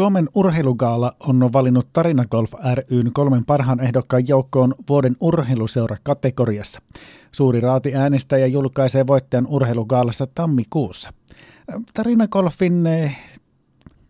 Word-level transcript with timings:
Suomen 0.00 0.28
urheilugaala 0.34 1.12
on 1.28 1.48
valinnut 1.52 1.88
Tarina 1.92 2.24
Golf 2.30 2.52
ryn 2.90 3.12
kolmen 3.12 3.44
parhaan 3.44 3.80
ehdokkaan 3.80 4.28
joukkoon 4.28 4.74
vuoden 4.88 5.16
urheiluseura 5.20 5.96
kategoriassa. 6.02 6.82
Suuri 7.32 7.60
raati 7.60 7.96
äänestäjä 7.96 8.46
julkaisee 8.46 9.06
voittajan 9.06 9.46
urheilugaalassa 9.48 10.26
tammikuussa. 10.34 11.10
Tarina 11.94 12.28
Golfin 12.28 12.84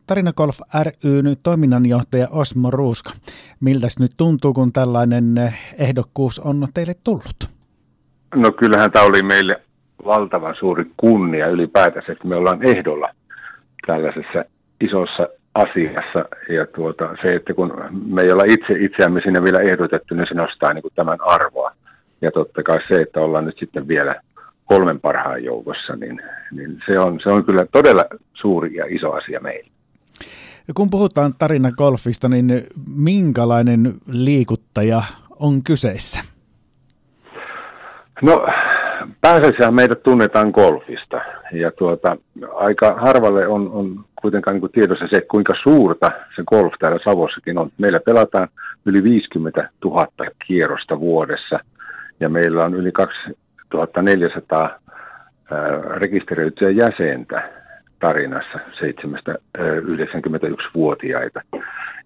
Tarina 0.07 0.33
Golf 0.33 0.59
ryn 0.83 1.37
toiminnanjohtaja 1.43 2.29
Osmo 2.31 2.71
Ruuska. 2.71 3.11
Miltäs 3.61 3.99
nyt 3.99 4.13
tuntuu, 4.17 4.53
kun 4.53 4.73
tällainen 4.73 5.55
ehdokkuus 5.79 6.39
on 6.39 6.67
teille 6.75 6.95
tullut? 7.05 7.49
No 8.35 8.53
kyllähän 8.53 8.93
tämä 8.93 9.05
oli 9.05 9.23
meille 9.23 9.63
valtavan 10.05 10.55
suuri 10.59 10.85
kunnia 10.97 11.47
ylipäätänsä, 11.49 12.13
että 12.13 12.29
me 12.29 12.37
ollaan 12.37 12.63
ehdolla 12.63 13.09
tällaisessa 13.87 14.45
isossa 14.81 15.40
asiassa. 15.63 16.25
Ja 16.49 16.67
tuota, 16.67 17.17
se, 17.23 17.35
että 17.35 17.55
kun 17.55 17.73
me 18.07 18.23
ei 18.23 18.33
olla 18.33 18.45
itse 18.47 18.85
itseämme 18.85 19.21
sinne 19.25 19.43
vielä 19.43 19.61
ehdotettu, 19.61 20.15
niin 20.15 20.27
se 20.29 20.35
nostaa 20.35 20.73
niin 20.73 20.83
kuin 20.83 20.95
tämän 20.95 21.19
arvoa. 21.21 21.73
Ja 22.21 22.31
totta 22.31 22.63
kai 22.63 22.79
se, 22.89 22.97
että 23.03 23.21
ollaan 23.21 23.45
nyt 23.45 23.59
sitten 23.59 23.89
vielä 23.89 24.21
kolmen 24.65 25.01
parhaan 25.01 25.45
joukossa, 25.45 25.97
niin, 25.97 26.23
niin 26.53 26.83
se, 26.87 26.99
on, 26.99 27.21
se 27.23 27.31
on 27.33 27.45
kyllä 27.45 27.67
todella 27.73 28.05
suuri 28.35 28.75
ja 28.75 28.85
iso 28.89 29.13
asia 29.13 29.41
meille. 29.41 29.71
Kun 30.75 30.91
puhutaan 30.91 31.33
tarina 31.39 31.73
golfista, 31.73 32.29
niin 32.29 32.67
minkälainen 32.97 33.95
liikuttaja 34.07 35.03
on 35.39 35.65
kyseessä? 35.65 36.23
No 38.23 38.47
pääasiassa 39.21 39.71
meidät 39.71 40.03
tunnetaan 40.03 40.51
golfista 40.51 41.21
ja 41.53 41.73
tuota, 41.73 42.17
aika 42.61 42.95
harvalle 43.01 43.47
on, 43.47 43.71
on 43.73 44.05
kuitenkaan 44.23 44.55
niin 44.55 44.61
kuin 44.61 44.73
tiedossa 44.73 45.07
se, 45.11 45.21
kuinka 45.21 45.53
suurta 45.63 46.11
se 46.37 46.43
golf 46.47 46.73
täällä 46.79 46.99
Savossakin 47.05 47.59
on. 47.59 47.71
Meillä 47.79 48.01
pelataan 48.01 48.49
yli 48.87 49.03
50 49.03 49.71
000 49.85 50.07
kierrosta 50.47 51.01
vuodessa 51.01 51.61
ja 52.21 52.29
meillä 52.29 52.65
on 52.65 52.75
yli 52.75 52.93
2400 52.93 54.79
rekisteröityä 55.95 56.71
jäsentä 56.71 57.51
tarinassa 58.01 58.59
791-vuotiaita. 59.59 61.41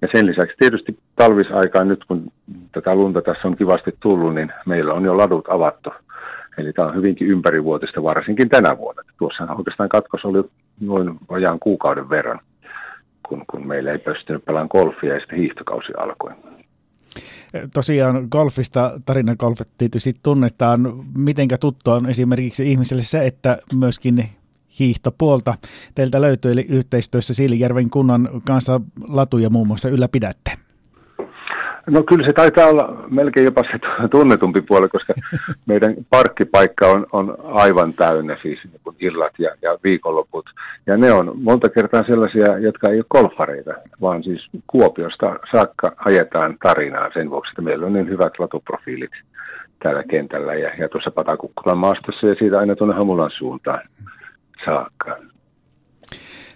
Ja 0.02 0.08
sen 0.14 0.26
lisäksi 0.26 0.56
tietysti 0.58 0.98
talvisaikaan 1.16 1.88
nyt, 1.88 2.04
kun 2.04 2.32
tätä 2.72 2.94
lunta 2.94 3.22
tässä 3.22 3.48
on 3.48 3.56
kivasti 3.56 3.94
tullut, 4.00 4.34
niin 4.34 4.52
meillä 4.66 4.94
on 4.94 5.04
jo 5.04 5.16
ladut 5.16 5.48
avattu 5.48 5.90
Eli 6.58 6.72
tämä 6.72 6.88
on 6.88 6.94
hyvinkin 6.94 7.28
ympärivuotista, 7.28 8.02
varsinkin 8.02 8.48
tänä 8.48 8.78
vuonna. 8.78 9.02
Tuossa 9.18 9.52
oikeastaan 9.58 9.88
katkos 9.88 10.24
oli 10.24 10.44
noin 10.80 11.18
vajaan 11.30 11.58
kuukauden 11.60 12.08
verran, 12.08 12.40
kun, 13.28 13.44
kun 13.50 13.66
meillä 13.66 13.92
ei 13.92 13.98
pystynyt 13.98 14.44
pelaamaan 14.44 14.68
golfia 14.72 15.14
ja 15.14 15.20
sitten 15.20 15.38
hiihtokausi 15.38 15.92
alkoi. 15.98 16.32
Tosiaan 17.74 18.28
golfista, 18.30 19.00
tarina 19.06 19.36
golf 19.36 19.60
tietysti 19.78 20.12
tunnetaan. 20.22 21.04
Mitenkä 21.18 21.58
tuttu 21.58 21.90
on 21.90 22.08
esimerkiksi 22.08 22.70
ihmiselle 22.70 23.02
se, 23.02 23.26
että 23.26 23.58
myöskin 23.72 24.24
hiihtopuolta 24.78 25.54
teiltä 25.94 26.20
löytyy, 26.20 26.52
eli 26.52 26.64
yhteistyössä 26.68 27.34
Siilijärven 27.34 27.90
kunnan 27.90 28.28
kanssa 28.46 28.80
latuja 29.08 29.50
muun 29.50 29.66
muassa 29.66 29.88
ylläpidätte? 29.88 30.63
No 31.86 32.02
kyllä 32.02 32.26
se 32.26 32.32
taitaa 32.32 32.66
olla 32.66 33.04
melkein 33.10 33.44
jopa 33.44 33.62
se 33.62 33.78
tunnetumpi 34.10 34.60
puoli, 34.60 34.88
koska 34.88 35.14
meidän 35.66 35.94
parkkipaikka 36.10 36.86
on, 36.86 37.06
on 37.12 37.36
aivan 37.44 37.92
täynnä, 37.92 38.36
siis 38.42 38.58
niin 38.64 38.80
kuin 38.84 38.96
illat 39.00 39.32
ja, 39.38 39.50
ja 39.62 39.78
viikonloput. 39.84 40.46
Ja 40.86 40.96
ne 40.96 41.12
on 41.12 41.32
monta 41.34 41.68
kertaa 41.68 42.02
sellaisia, 42.06 42.58
jotka 42.58 42.90
ei 42.90 42.96
ole 42.96 43.04
golfareita, 43.10 43.74
vaan 44.00 44.22
siis 44.24 44.48
Kuopiosta 44.66 45.36
saakka 45.52 45.92
ajetaan 45.96 46.56
tarinaa 46.62 47.10
sen 47.14 47.30
vuoksi, 47.30 47.50
että 47.50 47.62
meillä 47.62 47.86
on 47.86 47.92
niin 47.92 48.08
hyvät 48.08 48.32
latuprofiilit 48.38 49.12
täällä 49.82 50.02
kentällä 50.10 50.54
ja, 50.54 50.70
ja 50.78 50.88
tuossa 50.88 51.10
Patakukkulan 51.10 51.78
maastossa 51.78 52.26
ja 52.26 52.34
siitä 52.34 52.58
aina 52.58 52.76
tuonne 52.76 52.96
Hamulan 52.96 53.30
suuntaan 53.38 53.80
saakka. 54.64 55.16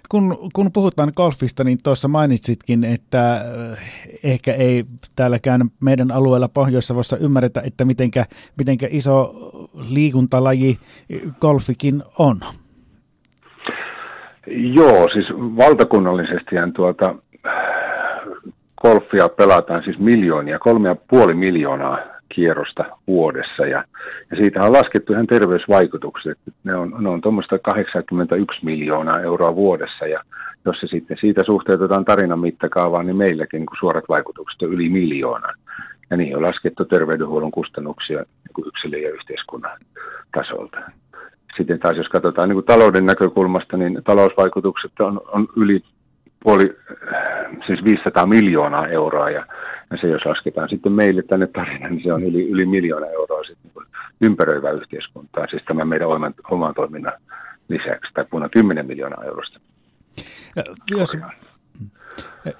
Kun, 0.08 0.50
kun 0.52 0.72
puhutaan 0.72 1.12
golfista, 1.16 1.64
niin 1.64 1.78
tuossa 1.84 2.08
mainitsitkin, 2.08 2.84
että 2.84 3.32
äh, 3.32 3.42
ehkä 4.24 4.52
ei 4.52 4.84
täälläkään 5.16 5.60
meidän 5.84 6.12
alueella 6.12 6.48
Pohjois-Savossa 6.48 7.16
ymmärretä, 7.16 7.60
että 7.66 7.84
mitenkä, 7.84 8.24
mitenkä 8.58 8.86
iso 8.90 9.34
liikuntalaji 9.90 10.78
golfikin 11.40 12.02
on. 12.18 12.36
Joo, 14.74 15.08
siis 15.12 15.26
valtakunnallisesti 15.36 16.56
tuota, 16.74 17.14
golfia 18.82 19.28
pelataan 19.28 19.82
siis 19.84 19.98
miljoonia, 19.98 20.58
kolme 20.58 20.88
ja 20.88 20.96
puoli 21.08 21.34
miljoonaa 21.34 22.17
kierrosta 22.34 22.84
vuodessa. 23.06 23.66
Ja, 23.66 23.84
ja 24.30 24.36
siitä 24.36 24.62
on 24.62 24.72
laskettu 24.72 25.12
ihan 25.12 25.26
terveysvaikutukset. 25.26 26.38
Ne 26.64 26.74
on, 26.74 26.94
ne 26.98 27.08
on 27.08 27.20
tuommoista 27.20 27.58
81 27.58 28.64
miljoonaa 28.64 29.20
euroa 29.20 29.54
vuodessa 29.54 30.06
ja 30.06 30.20
jos 30.64 30.80
se 30.80 30.86
sitten 30.86 31.16
siitä 31.20 31.42
suhteutetaan 31.46 32.04
tarinan 32.04 32.38
mittakaavaan, 32.38 33.06
niin 33.06 33.16
meilläkin 33.16 33.58
niin 33.58 33.78
suorat 33.80 34.04
vaikutukset 34.08 34.62
on 34.62 34.72
yli 34.72 34.88
miljoonaa. 34.88 35.52
Ja 36.10 36.16
niihin 36.16 36.36
on 36.36 36.42
laskettu 36.42 36.84
terveydenhuollon 36.84 37.50
kustannuksia 37.50 38.18
niin 38.18 38.68
yksilön 38.68 39.02
ja 39.02 39.10
yhteiskunnan 39.10 39.78
tasolta. 40.34 40.78
Sitten 41.56 41.80
taas 41.80 41.96
jos 41.96 42.08
katsotaan 42.08 42.48
niin 42.48 42.56
kuin 42.56 42.66
talouden 42.66 43.06
näkökulmasta, 43.06 43.76
niin 43.76 44.00
talousvaikutukset 44.04 44.92
on, 45.00 45.20
on 45.32 45.48
yli 45.56 45.82
puoli, 46.42 46.76
siis 47.66 47.84
500 47.84 48.26
miljoonaa 48.26 48.86
euroa 48.86 49.30
ja 49.30 49.46
ja 49.90 49.96
se, 50.00 50.08
jos 50.08 50.26
lasketaan 50.26 50.68
sitten 50.68 50.92
meille 50.92 51.22
tänne 51.22 51.46
tarina, 51.46 51.88
niin 51.88 52.02
se 52.02 52.12
on 52.12 52.22
yli, 52.22 52.48
yli 52.48 52.66
miljoona 52.66 53.06
euroa 53.06 53.44
sitten 53.44 53.70
niin 53.74 53.86
ympäröivää 54.20 54.70
yhteiskuntaa, 54.72 55.46
siis 55.46 55.62
tämän 55.64 55.88
meidän 55.88 56.08
oman, 56.08 56.34
oman 56.50 56.74
toiminnan 56.74 57.12
lisäksi, 57.68 58.12
tai 58.14 58.24
puhutaan 58.30 58.50
10 58.50 58.86
miljoonaa 58.86 59.24
eurosta. 59.24 59.60
Jos, 60.90 61.18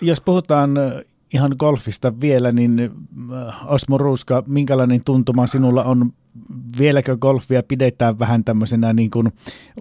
jos 0.00 0.20
puhutaan 0.20 0.70
ihan 1.34 1.56
golfista 1.58 2.20
vielä, 2.20 2.52
niin 2.52 2.90
Osmo 3.66 3.98
Ruuska, 3.98 4.42
minkälainen 4.46 5.00
tuntuma 5.04 5.46
sinulla 5.46 5.84
on? 5.84 6.10
Vieläkö 6.78 7.16
golfia 7.16 7.62
pidetään 7.62 8.18
vähän 8.18 8.44
tämmöisenä, 8.44 8.92
niin 8.92 9.10
kuin, 9.10 9.32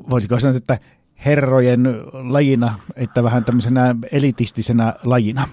voisiko 0.09 0.40
sanoa, 0.40 0.58
että 0.58 0.78
herrojen 1.25 2.02
lajina, 2.14 2.74
että 2.96 3.24
vähän 3.24 3.46
tämmöisenä 3.46 3.96
elitistisenä 4.12 4.94
lajina? 5.03 5.47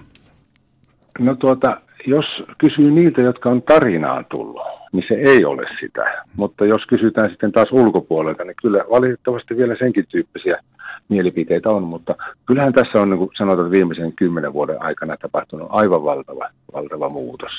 No 1.19 1.35
tuota, 1.35 1.81
jos 2.07 2.25
kysyy 2.57 2.91
niitä, 2.91 3.21
jotka 3.21 3.49
on 3.49 3.61
tarinaan 3.61 4.25
tullut, 4.25 4.61
niin 4.91 5.05
se 5.07 5.15
ei 5.15 5.45
ole 5.45 5.63
sitä. 5.79 6.23
Mutta 6.35 6.65
jos 6.65 6.85
kysytään 6.85 7.29
sitten 7.29 7.51
taas 7.51 7.71
ulkopuolelta, 7.71 8.43
niin 8.43 8.55
kyllä 8.61 8.85
valitettavasti 8.89 9.57
vielä 9.57 9.75
senkin 9.79 10.05
tyyppisiä 10.09 10.57
mielipiteitä 11.09 11.69
on. 11.69 11.83
Mutta 11.83 12.15
kyllähän 12.45 12.73
tässä 12.73 13.01
on, 13.01 13.09
niin 13.09 13.17
kuin 13.17 13.29
sanotaan, 13.37 13.71
viimeisen 13.71 14.13
kymmenen 14.13 14.53
vuoden 14.53 14.81
aikana 14.81 15.17
tapahtunut 15.17 15.67
aivan 15.71 16.03
valtava, 16.03 16.49
valtava 16.73 17.09
muutos. 17.09 17.51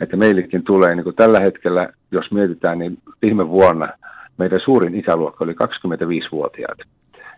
Että 0.00 0.16
meillekin 0.16 0.64
tulee 0.64 0.94
niin 0.94 1.04
kuin 1.04 1.16
tällä 1.16 1.40
hetkellä, 1.40 1.88
jos 2.10 2.30
mietitään, 2.30 2.78
niin 2.78 2.98
viime 3.22 3.48
vuonna 3.48 3.88
meidän 4.38 4.60
suurin 4.64 4.94
ikäluokka 4.94 5.44
oli 5.44 5.52
25-vuotiaat 5.52 6.78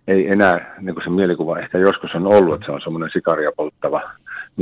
ei 0.07 0.27
enää, 0.27 0.75
niin 0.79 0.95
kuin 0.95 1.03
se 1.03 1.09
mielikuva 1.09 1.59
ehkä 1.59 1.77
joskus 1.77 2.15
on 2.15 2.27
ollut, 2.27 2.55
että 2.55 2.65
se 2.65 2.71
on 2.71 2.81
semmoinen 2.81 3.09
sikaria 3.13 3.51
polttava 3.57 4.01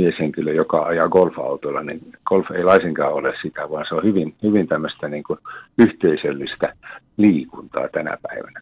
mieshenkilö, 0.00 0.52
joka 0.52 0.82
ajaa 0.82 1.08
golfautolla, 1.08 1.82
niin 1.82 2.00
golf 2.24 2.50
ei 2.50 2.64
laisinkaan 2.64 3.12
ole 3.12 3.32
sitä, 3.42 3.70
vaan 3.70 3.84
se 3.88 3.94
on 3.94 4.04
hyvin, 4.04 4.34
hyvin 4.42 4.68
tämmöistä 4.68 5.08
niin 5.08 5.22
kuin 5.22 5.38
yhteisöllistä 5.78 6.74
liikuntaa 7.16 7.88
tänä 7.88 8.16
päivänä. 8.22 8.60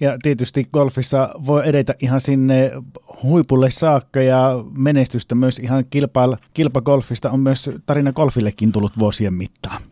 Ja 0.00 0.16
tietysti 0.22 0.64
golfissa 0.72 1.30
voi 1.46 1.68
edetä 1.68 1.94
ihan 2.02 2.20
sinne 2.20 2.70
huipulle 3.22 3.70
saakka 3.70 4.20
ja 4.20 4.64
menestystä 4.78 5.34
myös 5.34 5.58
ihan 5.58 5.84
kilpa, 5.90 6.36
kilpagolfista 6.54 7.30
on 7.30 7.40
myös 7.40 7.70
tarina 7.86 8.12
golfillekin 8.12 8.72
tullut 8.72 8.98
vuosien 8.98 9.34
mittaan. 9.34 9.82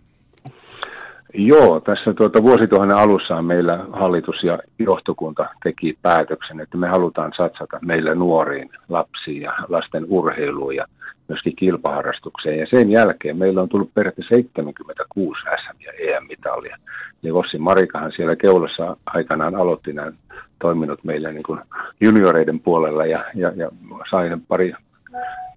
Joo, 1.36 1.80
tässä 1.80 2.14
tuota 2.14 2.42
vuosituhannen 2.42 2.96
alussa 2.96 3.42
meillä 3.42 3.86
hallitus 3.92 4.42
ja 4.42 4.58
johtokunta 4.78 5.46
teki 5.62 5.98
päätöksen, 6.02 6.60
että 6.60 6.76
me 6.76 6.88
halutaan 6.88 7.32
satsata 7.36 7.78
meillä 7.82 8.14
nuoriin 8.14 8.70
lapsiin 8.88 9.42
ja 9.42 9.52
lasten 9.68 10.06
urheiluun 10.08 10.76
ja 10.76 10.86
myöskin 11.28 11.56
kilpaharrastukseen. 11.56 12.58
Ja 12.58 12.66
sen 12.70 12.90
jälkeen 12.90 13.36
meillä 13.36 13.62
on 13.62 13.68
tullut 13.68 13.94
periaatteessa 13.94 14.34
76 14.34 15.40
SM- 15.40 15.82
ja 15.84 15.92
EM-mitalia. 15.92 16.76
Ja 17.22 17.34
Vossi 17.34 17.58
Marikahan 17.58 18.12
siellä 18.16 18.36
keulassa 18.36 18.96
aikanaan 19.06 19.54
aloitti 19.54 19.92
nämä 19.92 20.12
toiminut 20.58 21.04
meillä 21.04 21.30
niin 21.30 21.42
kuin 21.42 21.60
junioreiden 22.00 22.60
puolella 22.60 23.06
ja, 23.06 23.24
ja, 23.34 23.52
ja 23.56 23.68
sai 24.10 24.30
pari 24.48 24.72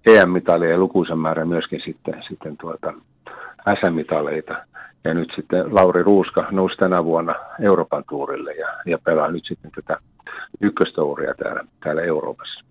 EM-mitalia 0.06 0.70
ja 0.70 0.78
lukuisen 0.78 1.18
määrän 1.18 1.48
myöskin 1.48 1.80
sitten, 1.84 2.24
sitten 2.28 2.56
tuota 2.56 2.94
SM-mitaleita. 3.80 4.56
Ja 5.04 5.14
nyt 5.14 5.32
sitten 5.36 5.74
Lauri 5.74 6.02
Ruuska 6.02 6.46
nousi 6.50 6.76
tänä 6.76 7.04
vuonna 7.04 7.34
Euroopan 7.60 8.04
tuurille 8.08 8.54
ja, 8.54 8.68
ja 8.86 8.98
pelaa 8.98 9.30
nyt 9.30 9.44
sitten 9.48 9.70
tätä 9.70 9.96
ykköstouria 10.60 11.34
täällä, 11.34 11.64
täällä 11.84 12.02
Euroopassa. 12.02 12.64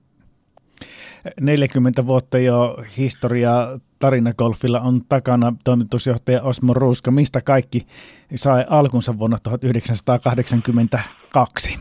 40 1.42 2.08
vuotta 2.08 2.38
jo 2.38 2.78
historiaa 2.98 3.80
tarinagolfilla 4.00 4.80
on 4.80 5.02
takana 5.10 5.54
toimitusjohtaja 5.64 6.42
Osmo 6.42 6.74
Ruuska. 6.74 7.12
Mistä 7.12 7.42
kaikki 7.42 7.82
sai 8.36 8.66
alkunsa 8.70 9.20
vuonna 9.20 9.38
1982? 9.44 11.80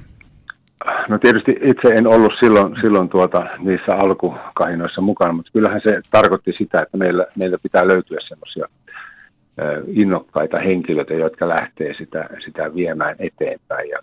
No 1.09 1.19
tietysti 1.19 1.53
itse 1.63 1.89
en 1.89 2.07
ollut 2.07 2.33
silloin, 2.41 2.77
silloin 2.83 3.09
tuota, 3.09 3.47
niissä 3.59 3.97
alkukahinoissa 3.97 5.01
mukana, 5.01 5.33
mutta 5.33 5.51
kyllähän 5.53 5.81
se 5.85 6.01
tarkoitti 6.11 6.53
sitä, 6.59 6.81
että 6.83 6.97
meillä, 6.97 7.27
meillä 7.39 7.59
pitää 7.63 7.89
löytyä 7.89 8.19
semmoisia 8.29 8.67
innokkaita 9.87 10.59
henkilöitä, 10.59 11.15
jotka 11.15 11.49
lähtee 11.49 11.95
sitä, 11.95 12.29
sitä 12.45 12.75
viemään 12.75 13.17
eteenpäin. 13.19 13.89
Ja 13.89 13.99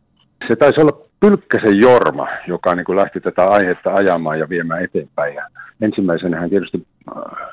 se 0.47 0.55
taisi 0.55 0.81
olla 0.81 1.01
Pylkkäsen 1.19 1.79
Jorma, 1.79 2.27
joka 2.47 2.75
niin 2.75 2.85
kuin 2.85 2.95
lähti 2.95 3.19
tätä 3.19 3.45
aihetta 3.45 3.93
ajamaan 3.93 4.39
ja 4.39 4.49
viemään 4.49 4.83
eteenpäin. 4.83 5.35
Ja 5.35 5.47
ensimmäisenä 5.81 6.49
tietysti 6.49 6.87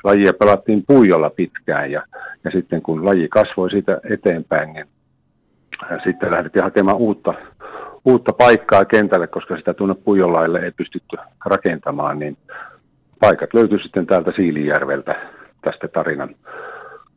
lajia 0.03 0.33
pelattiin 0.33 0.83
puijolla 0.87 1.29
pitkään 1.29 1.91
ja, 1.91 2.03
ja 2.43 2.51
sitten 2.51 2.81
kun 2.81 3.05
laji 3.05 3.27
kasvoi 3.27 3.71
siitä 3.71 4.01
eteenpäin, 4.09 4.73
niin 4.73 4.85
sitten 6.03 6.31
lähdettiin 6.31 6.63
hakemaan 6.63 6.97
uutta, 6.97 7.33
uutta 8.05 8.33
paikkaa 8.33 8.85
kentälle, 8.85 9.27
koska 9.27 9.57
sitä 9.57 9.73
tuonne 9.73 9.95
Puijolaille 9.95 10.59
ei 10.59 10.71
pystytty 10.71 11.17
rakentamaan, 11.45 12.19
niin 12.19 12.37
paikat 13.19 13.53
löytyi 13.53 13.79
sitten 13.79 14.07
täältä 14.07 14.31
Siilijärveltä 14.35 15.11
tästä 15.61 15.87
tarinan, 15.87 16.35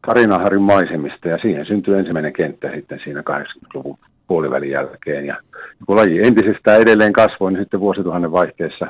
Tarinaharin 0.06 0.62
maisemista 0.62 1.28
ja 1.28 1.38
siihen 1.38 1.66
syntyi 1.66 1.98
ensimmäinen 1.98 2.32
kenttä 2.32 2.70
sitten 2.74 3.00
siinä 3.04 3.20
80-luvun 3.20 3.98
puolivälin 4.26 4.70
jälkeen. 4.70 5.26
Ja 5.26 5.36
kun 5.86 5.96
laji 5.96 6.26
entisestään 6.26 6.80
edelleen 6.80 7.12
kasvoi, 7.12 7.52
niin 7.52 7.62
sitten 7.62 7.80
vuosituhannen 7.80 8.32
vaihteessa 8.32 8.86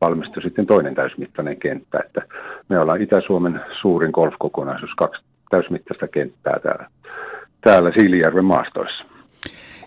valmistui 0.00 0.42
sitten 0.42 0.66
toinen 0.66 0.94
täysmittainen 0.94 1.56
kenttä. 1.56 1.98
Että 2.06 2.22
me 2.68 2.78
ollaan 2.78 3.02
Itä-Suomen 3.02 3.60
suurin 3.80 4.10
golfkokonaisuus, 4.10 4.94
kaksi 4.96 5.22
täysmittaista 5.50 6.08
kenttää 6.08 6.60
täällä, 6.62 6.86
täällä 7.60 7.92
Siilijärven 7.96 8.44
maastoissa. 8.44 8.99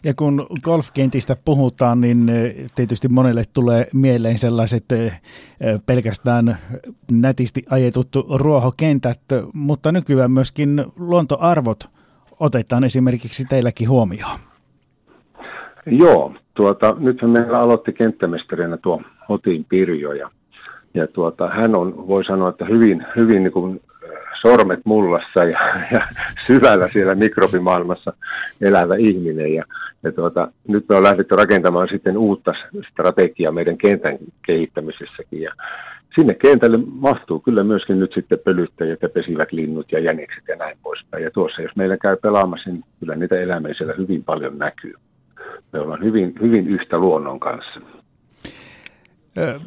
Ja 0.03 0.13
kun 0.13 0.47
golfkentistä 0.63 1.35
puhutaan, 1.45 2.01
niin 2.01 2.29
eh, 2.29 2.55
tietysti 2.75 3.07
monelle 3.07 3.43
tulee 3.53 3.87
mieleen 3.93 4.37
sellaiset 4.37 4.91
eh, 4.91 5.21
pelkästään 5.85 6.57
nätisti 7.11 7.63
ajetut 7.69 8.07
ruohokentät, 8.39 9.21
mutta 9.53 9.91
nykyään 9.91 10.31
myöskin 10.31 10.85
luontoarvot 10.99 11.89
otetaan 12.39 12.83
esimerkiksi 12.83 13.45
teilläkin 13.45 13.89
huomioon. 13.89 14.39
Joo, 15.85 16.33
tuota, 16.53 16.95
nyt 16.99 17.21
meillä 17.21 17.59
aloitti 17.59 17.93
kenttämestarinä 17.93 18.77
tuo 18.77 19.01
Hotin 19.29 19.65
Pirjo 19.69 20.13
ja, 20.13 20.29
ja 20.93 21.07
tuota, 21.07 21.47
hän 21.49 21.75
on, 21.75 22.07
voi 22.07 22.25
sanoa, 22.25 22.49
että 22.49 22.65
hyvin, 22.65 23.05
hyvin 23.15 23.43
niin 23.43 23.53
kuin 23.53 23.81
sormet 24.43 24.79
mullassa 24.85 25.43
ja, 25.43 25.59
ja 25.91 26.01
syvällä 26.47 26.89
siellä 26.93 27.15
mikrobimaailmassa 27.15 28.13
elävä 28.61 28.95
ihminen. 28.95 29.53
Ja, 29.53 29.63
ja 30.03 30.11
tuota, 30.11 30.51
nyt 30.67 30.85
me 30.89 30.95
on 30.95 31.03
lähdetty 31.03 31.35
rakentamaan 31.35 31.87
sitten 31.91 32.17
uutta 32.17 32.51
strategiaa 32.91 33.51
meidän 33.51 33.77
kentän 33.77 34.17
kehittämisessäkin. 34.45 35.41
Ja 35.41 35.53
sinne 36.15 36.33
kentälle 36.33 36.79
mahtuu 36.85 37.39
kyllä 37.39 37.63
myöskin 37.63 37.99
nyt 37.99 38.13
sitten 38.13 38.39
pölyttäjät 38.39 39.01
ja 39.01 39.09
pesivät 39.09 39.51
linnut 39.51 39.91
ja 39.91 39.99
jänikset 39.99 40.43
ja 40.47 40.55
näin 40.55 40.77
poispäin. 40.83 41.23
Ja 41.23 41.31
tuossa, 41.31 41.61
jos 41.61 41.75
meillä 41.75 41.97
käy 41.97 42.17
pelaamassa, 42.17 42.69
niin 42.69 42.83
kyllä 42.99 43.15
niitä 43.15 43.39
eläimiä 43.39 43.73
siellä 43.77 43.93
hyvin 43.97 44.23
paljon 44.23 44.57
näkyy. 44.57 44.93
Me 45.73 45.79
ollaan 45.79 46.03
hyvin, 46.03 46.33
hyvin 46.41 46.67
yhtä 46.67 46.97
luonnon 46.97 47.39
kanssa. 47.39 47.79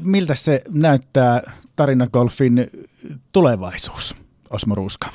Miltä 0.04 0.34
se 0.34 0.62
näyttää 0.74 1.42
tarinagolfin 1.76 2.70
tulevaisuus? 3.32 4.25
Osmo 4.50 4.74
Ruuska? 4.74 5.06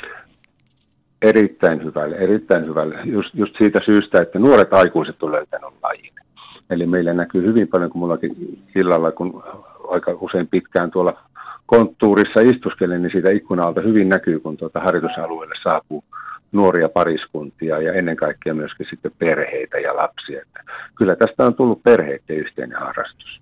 Erittäin 1.22 1.84
hyvälle, 1.84 2.16
erittäin 2.16 2.66
hyvälle. 2.66 3.00
Just, 3.06 3.30
just 3.34 3.56
siitä 3.58 3.80
syystä, 3.86 4.22
että 4.22 4.40
nuoret 4.40 4.74
aikuiset 4.74 5.24
on 5.24 5.32
löytänyt 5.32 5.70
lajin. 5.84 6.14
Eli 6.70 6.86
meillä 6.86 7.14
näkyy 7.14 7.48
hyvin 7.48 7.68
paljon, 7.68 7.90
kun 7.90 8.00
mullakin 8.00 8.64
illalla, 8.76 9.12
kun 9.12 9.44
aika 9.90 10.18
usein 10.20 10.48
pitkään 10.48 10.92
tuolla 10.92 11.20
konttuurissa 11.66 12.42
istuskelen, 12.42 13.02
niin 13.02 13.12
siitä 13.12 13.32
ikkunalta 13.32 13.82
hyvin 13.82 14.10
näkyy, 14.10 14.40
kun 14.40 14.58
tuota 14.58 14.80
harjoitusalueelle 14.80 15.56
saapuu 15.64 16.04
nuoria 16.52 16.90
pariskuntia 16.90 17.82
ja 17.82 17.94
ennen 17.94 18.16
kaikkea 18.16 18.54
myöskin 18.54 18.88
sitten 18.90 19.12
perheitä 19.20 19.78
ja 19.78 19.96
lapsia. 19.96 20.42
Että 20.42 20.64
kyllä 20.96 21.16
tästä 21.16 21.46
on 21.46 21.56
tullut 21.56 21.84
perheiden 21.84 22.38
yhteinen 22.38 22.80
harrastus. 22.80 23.42